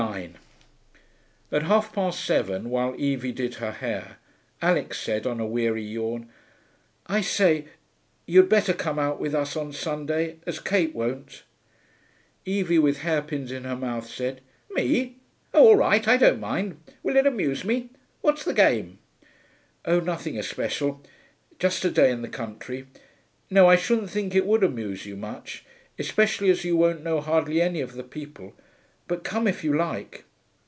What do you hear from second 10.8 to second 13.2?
won't.' Evie, with